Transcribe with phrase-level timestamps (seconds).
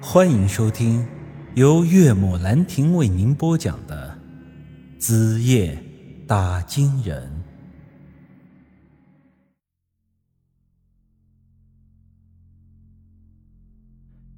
[0.00, 1.06] 欢迎收听
[1.54, 4.16] 由岳母兰亭为您播讲的
[5.00, 5.82] 《子夜
[6.26, 7.26] 打金人》。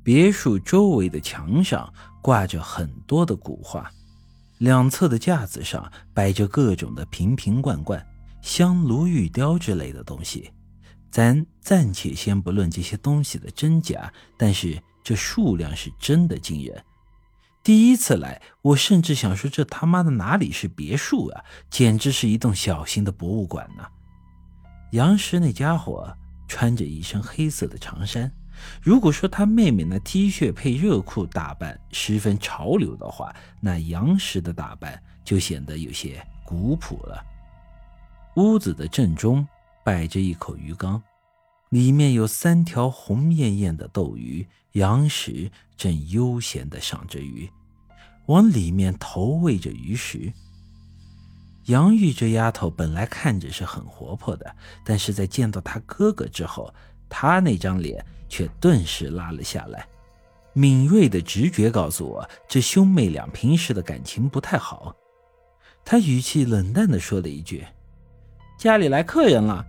[0.05, 3.91] 别墅周围的墙上挂着很多的古画，
[4.59, 8.05] 两侧的架子上摆着各种的瓶瓶罐罐、
[8.43, 10.51] 香炉玉雕之类的东西。
[11.11, 16.85] 咱暂且先不论这些东西的真假，但是这数量是真的惊人。
[17.63, 23.87] 第一次来，我甚至想说，这他妈的哪里是别墅啊，简直是一栋小型的博物馆呢！
[24.93, 26.15] 杨石那家伙
[26.47, 28.31] 穿着一身黑色的长衫，
[28.83, 37.25] 如果说他妹妹那 T 恤配热裤打扮十分潮流的话，那杨石的打扮就显得有些古朴了。
[38.37, 39.49] 屋子的正中。
[39.85, 41.03] 摆着一口鱼缸，
[41.71, 47.51] 里面有三条红艳艳的斗鱼，杨石正悠闲地赏着鱼，
[48.27, 50.33] 往里面投喂着鱼食。
[51.67, 56.73] 杨玉这丫头本来看着是很活泼的，但是在见到她哥哥之后，
[57.09, 59.87] 她那张脸却顿时拉了下来。
[60.55, 64.97] 敏锐的直觉告诉我，这兄妹俩平时的感情不太好。
[65.85, 67.65] 他语气冷淡地说了一句
[68.59, 69.65] ：“家里来客人了。”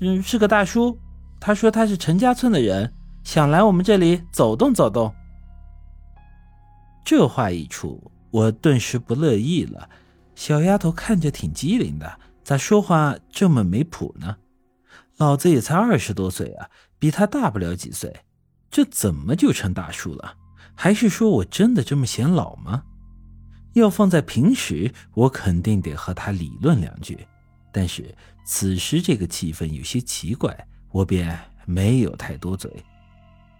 [0.00, 0.98] 嗯，是个大叔。
[1.46, 5.14] 他说他是陈家村的人，想来我们这里走动走动。
[7.04, 9.88] 这话一出，我顿时不乐意了。
[10.34, 14.38] 小丫头看着挺机灵的，咋说话这么没谱呢？
[15.18, 18.12] 老子也才二十多岁啊，比他大不了几岁，
[18.68, 20.34] 这怎么就成大叔了？
[20.74, 22.82] 还是说我真的这么显老吗？
[23.74, 27.24] 要放在平时，我肯定得和他理论两句。
[27.70, 28.12] 但是
[28.44, 32.70] 此时这个气氛有些奇怪，我便没有太多嘴。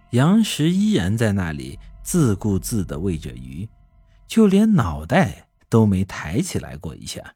[0.09, 3.69] 杨石依然在那里自顾自地喂着鱼，
[4.25, 7.35] 就连脑袋都没抬起来过一下。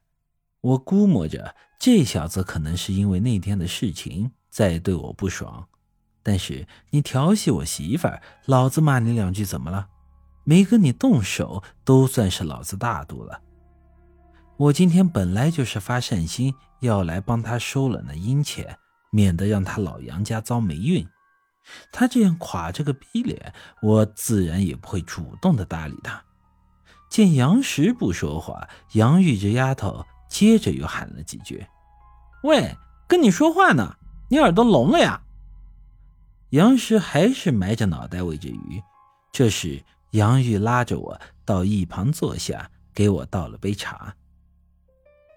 [0.60, 5.68] 我估摸着这小子可能是因为那天的事情在对我不爽。
[6.24, 8.08] 但是你调戏我媳妇，
[8.46, 9.86] 老子骂你两句怎么了？
[10.42, 13.40] 没跟你动手都算是老子大度了。
[14.56, 16.52] 我今天本来就是发善心。
[16.80, 18.76] 要来帮他收了那阴钱，
[19.12, 21.06] 免得让他老杨家遭霉运。
[21.92, 26.20] 他这样垮着个逼脸，我自然也不会主动的搭理他。
[27.08, 31.64] 见杨石不说话，杨玉这丫头接着又喊了几句
[32.42, 32.74] ：“喂，
[33.06, 33.96] 跟你说话呢，
[34.28, 35.22] 你耳朵聋了呀？”
[36.50, 38.82] 杨石还是埋着脑袋喂着鱼。
[39.30, 44.16] 这时，杨玉拉着我到一旁坐下，给我倒了杯茶。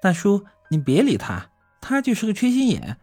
[0.01, 0.45] 大叔。
[0.67, 2.97] 你别理他，他就是个缺心眼。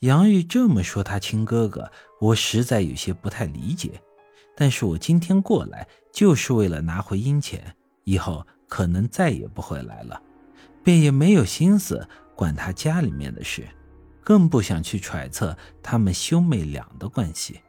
[0.00, 1.90] 杨玉这么说他亲哥哥，
[2.20, 4.00] 我实在有些不太理解。
[4.54, 7.74] 但是我今天过来就是为了拿回阴钱，
[8.04, 10.20] 以后可能再也不会来了，
[10.84, 13.66] 便也没有心思管他家里面的事，
[14.22, 17.60] 更不想去揣测他们兄妹俩的关系。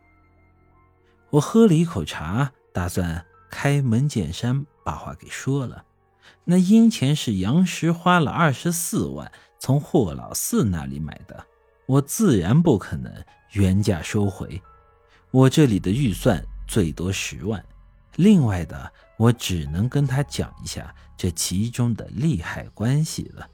[1.29, 5.85] 我喝了一口茶，打算开门见山把话给说了。
[6.43, 11.45] 那阴钱是杨石花了二十四万从霍老四那里买的，
[11.87, 13.11] 我自然不可能
[13.53, 14.61] 原价收回。
[15.31, 17.65] 我这里的预算最多十万，
[18.15, 23.49] 另外的我只能跟他讲一下这其中的利害关系了。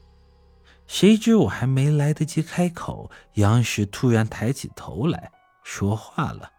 [0.85, 5.31] 谁知我还没来得及开口，杨石突然抬起头来
[5.63, 6.51] 说话了：“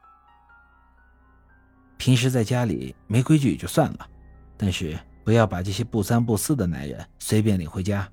[1.99, 4.09] 平时在家里没规矩也就算了，
[4.57, 8.07] 但是……”不要把这些不三不四的男人随便领回家。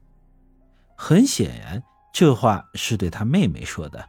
[0.96, 1.84] 很显然，
[2.14, 4.04] 这话是对他妹妹说的，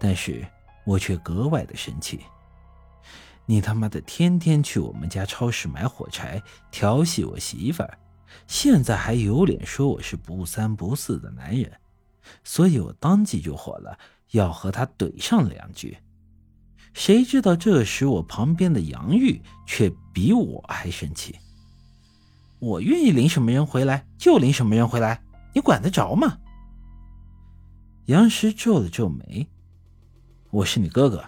[0.00, 0.46] 但是
[0.84, 2.20] 我却格外的生气。
[3.46, 7.98] 你他妈的天天去我们家超市买火柴，调戏我媳妇儿，
[8.46, 11.72] 现在还有脸说我是不三不四的男人，
[12.44, 13.98] 所以我当即就火了，
[14.32, 15.96] 要和他怼上两句。
[16.92, 21.38] 谁知道这时我旁边的杨玉却比我还生气。
[22.58, 25.22] 我愿意领什么人回来就领什么人回来，
[25.54, 26.36] 你管得着吗？
[28.08, 29.48] 杨石皱了皱眉
[30.50, 31.22] ：“我是你哥哥。”“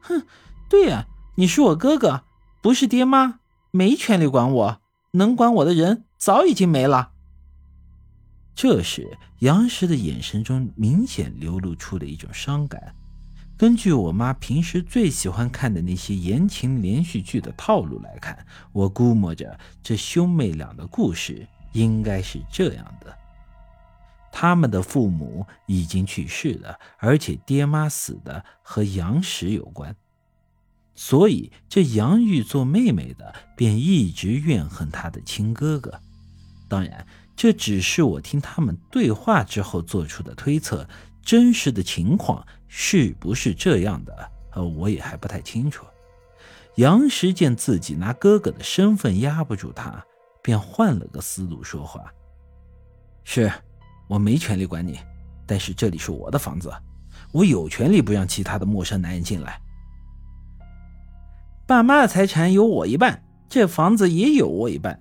[0.00, 0.24] 哼，
[0.66, 1.06] 对呀，
[1.36, 2.24] 你是我哥哥，
[2.62, 3.40] 不是爹妈，
[3.70, 4.80] 没权利管我，
[5.10, 7.12] 能管我的人早已经没了。”
[8.56, 12.94] 这时，杨石的眼神中明显流露出了一种伤感。
[13.58, 23.14] 根据我妈平时最喜欢看的那些言情连续剧的套路来看，我估摸着这兄妹俩的故事应该是这样的：
[24.32, 29.94] 他们的父母已经去世了，而且爹妈死的和杨石有关。
[30.94, 36.00] 所以这杨玉做妹妹的便一直怨恨她的亲哥哥。
[36.68, 37.06] 当然，
[37.36, 40.88] 这只是我听他们对话之后做出的推测，
[41.22, 45.84] 真实的情况是不是这样的，呃，我也还不太清楚。
[46.76, 50.02] 杨石见自己拿哥哥的身份压不住他，
[50.42, 52.12] 便换了个思路说话
[53.24, 53.52] ：“是，
[54.08, 54.98] 我没权利管你，
[55.46, 56.72] 但是这里是我的房子，
[57.32, 59.60] 我有权利不让其他的陌生男人进来。
[61.66, 65.00] 爸妈的财产有我一半，这房子也有我一半。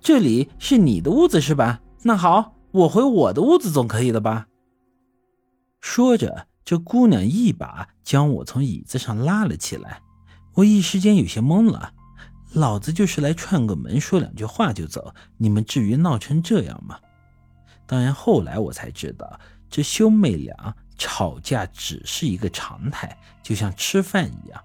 [0.00, 1.80] 这里是你的屋子是吧？
[2.02, 4.48] 那好，我回我的屋子总可以了吧？”
[5.80, 10.00] 说着，这姑娘一把将我从椅子上拉了起来。
[10.54, 11.92] 我一时间有些懵了，
[12.52, 16.98] 老子就是来串个门，说两句话就走，你们至于闹成这样吗？
[17.86, 19.38] 当然，后来我才知道，
[19.68, 24.64] 这兄妹俩吵架只是一个常态，就像吃饭一样，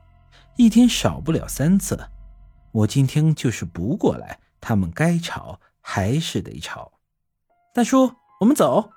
[0.55, 1.99] 一天少不了三次。
[2.71, 6.91] 我今天就是不过来，他们该吵还是得吵。
[7.73, 8.91] 大叔，我们走。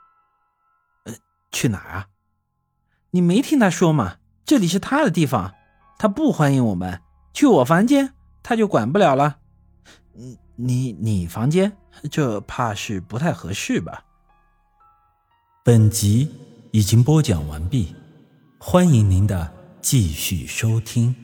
[1.04, 1.14] 呃，
[1.50, 2.08] 去哪儿啊？
[3.10, 4.18] 你没听他说吗？
[4.44, 5.54] 这里是他的地方。
[5.98, 7.00] 他不欢迎我们
[7.32, 9.38] 去我房间，他就管不了了。
[10.12, 11.76] 你你你房间，
[12.10, 14.04] 这怕是不太合适吧？
[15.64, 16.28] 本集
[16.72, 17.94] 已经播讲完毕，
[18.58, 19.48] 欢迎您的
[19.80, 21.14] 继续收听。